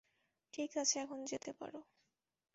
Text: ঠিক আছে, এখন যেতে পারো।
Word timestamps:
ঠিক 0.53 0.71
আছে, 0.77 0.95
এখন 0.99 1.19
যেতে 1.25 1.51
পারো। 1.53 1.79